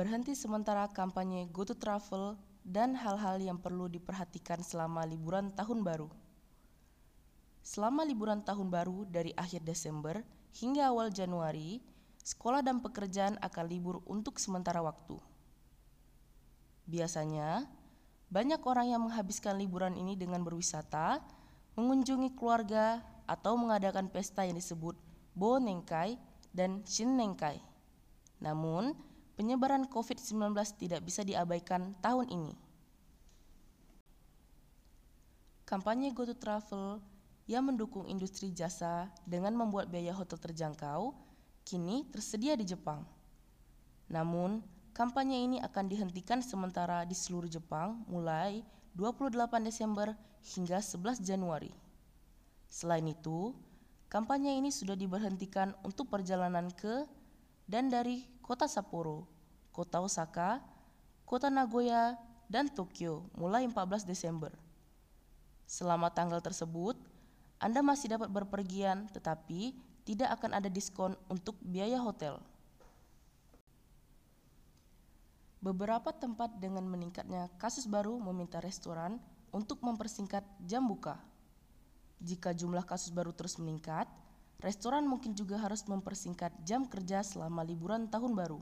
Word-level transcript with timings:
berhenti 0.00 0.32
sementara 0.32 0.88
kampanye 0.88 1.44
Go 1.52 1.60
to 1.60 1.76
Travel 1.76 2.32
dan 2.64 2.96
hal-hal 2.96 3.36
yang 3.36 3.60
perlu 3.60 3.84
diperhatikan 3.84 4.64
selama 4.64 5.04
liburan 5.04 5.52
tahun 5.52 5.84
baru. 5.84 6.08
Selama 7.60 8.08
liburan 8.08 8.40
tahun 8.40 8.72
baru 8.72 9.04
dari 9.04 9.36
akhir 9.36 9.60
Desember 9.60 10.24
hingga 10.56 10.88
awal 10.88 11.12
Januari, 11.12 11.84
sekolah 12.24 12.64
dan 12.64 12.80
pekerjaan 12.80 13.36
akan 13.44 13.64
libur 13.68 14.00
untuk 14.08 14.40
sementara 14.40 14.80
waktu. 14.80 15.20
Biasanya, 16.88 17.68
banyak 18.32 18.64
orang 18.64 18.96
yang 18.96 19.04
menghabiskan 19.04 19.60
liburan 19.60 20.00
ini 20.00 20.16
dengan 20.16 20.40
berwisata, 20.40 21.20
mengunjungi 21.76 22.32
keluarga, 22.40 23.04
atau 23.28 23.52
mengadakan 23.60 24.08
pesta 24.08 24.48
yang 24.48 24.56
disebut 24.56 24.96
Bo 25.36 25.60
Nengkai 25.60 26.16
dan 26.56 26.80
Shin 26.88 27.20
Nengkai. 27.20 27.60
Namun, 28.40 28.96
penyebaran 29.40 29.88
COVID-19 29.88 30.52
tidak 30.76 31.00
bisa 31.00 31.24
diabaikan 31.24 31.96
tahun 32.04 32.28
ini. 32.28 32.52
Kampanye 35.64 36.12
Go 36.12 36.28
to 36.28 36.36
Travel 36.36 37.00
yang 37.48 37.64
mendukung 37.64 38.04
industri 38.04 38.52
jasa 38.52 39.08
dengan 39.24 39.56
membuat 39.56 39.88
biaya 39.88 40.12
hotel 40.12 40.36
terjangkau 40.36 41.16
kini 41.64 42.04
tersedia 42.12 42.52
di 42.52 42.68
Jepang. 42.68 43.00
Namun, 44.12 44.60
kampanye 44.92 45.40
ini 45.40 45.56
akan 45.64 45.88
dihentikan 45.88 46.44
sementara 46.44 47.08
di 47.08 47.16
seluruh 47.16 47.48
Jepang 47.48 48.04
mulai 48.12 48.60
28 48.92 49.40
Desember 49.64 50.12
hingga 50.52 50.84
11 50.84 51.16
Januari. 51.24 51.72
Selain 52.68 53.08
itu, 53.08 53.56
kampanye 54.12 54.60
ini 54.60 54.68
sudah 54.68 54.98
diberhentikan 54.98 55.72
untuk 55.80 56.12
perjalanan 56.12 56.68
ke 56.76 57.08
dan 57.70 57.86
dari 57.86 58.26
kota 58.42 58.66
Sapporo, 58.66 59.30
kota 59.70 60.02
Osaka, 60.02 60.58
kota 61.22 61.46
Nagoya, 61.46 62.18
dan 62.50 62.66
Tokyo 62.66 63.30
mulai 63.38 63.62
14 63.62 64.02
Desember. 64.02 64.50
Selama 65.70 66.10
tanggal 66.10 66.42
tersebut, 66.42 66.98
Anda 67.62 67.78
masih 67.78 68.18
dapat 68.18 68.26
berpergian 68.26 69.06
tetapi 69.14 69.78
tidak 70.02 70.34
akan 70.34 70.58
ada 70.58 70.66
diskon 70.66 71.14
untuk 71.30 71.54
biaya 71.62 72.02
hotel. 72.02 72.42
Beberapa 75.62 76.10
tempat 76.10 76.58
dengan 76.58 76.82
meningkatnya 76.90 77.46
kasus 77.54 77.86
baru 77.86 78.18
meminta 78.18 78.58
restoran 78.58 79.22
untuk 79.54 79.78
mempersingkat 79.86 80.42
jam 80.66 80.82
buka. 80.82 81.22
Jika 82.18 82.50
jumlah 82.50 82.82
kasus 82.82 83.14
baru 83.14 83.30
terus 83.30 83.60
meningkat, 83.60 84.10
restoran 84.60 85.08
mungkin 85.08 85.32
juga 85.32 85.56
harus 85.56 85.84
mempersingkat 85.88 86.52
jam 86.68 86.84
kerja 86.84 87.24
selama 87.24 87.64
liburan 87.64 88.06
tahun 88.06 88.36
baru. 88.36 88.60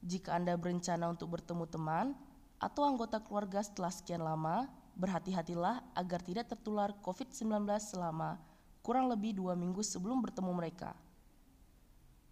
Jika 0.00 0.34
Anda 0.34 0.56
berencana 0.56 1.12
untuk 1.12 1.36
bertemu 1.36 1.68
teman 1.68 2.16
atau 2.56 2.82
anggota 2.88 3.20
keluarga 3.20 3.60
setelah 3.60 3.92
sekian 3.92 4.24
lama, 4.24 4.66
berhati-hatilah 4.98 5.84
agar 5.94 6.20
tidak 6.24 6.50
tertular 6.50 6.90
COVID-19 7.04 7.68
selama 7.78 8.40
kurang 8.80 9.12
lebih 9.12 9.36
dua 9.36 9.52
minggu 9.52 9.84
sebelum 9.84 10.24
bertemu 10.24 10.50
mereka. 10.56 10.96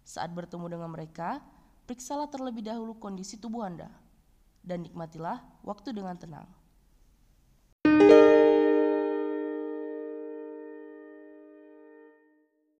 Saat 0.07 0.31
bertemu 0.31 0.71
dengan 0.71 0.89
mereka, 0.89 1.43
periksalah 1.85 2.27
terlebih 2.31 2.65
dahulu 2.65 2.95
kondisi 2.97 3.37
tubuh 3.37 3.67
Anda 3.67 3.91
dan 4.63 4.83
nikmatilah 4.83 5.43
waktu 5.63 5.95
dengan 5.95 6.15
tenang. 6.19 6.47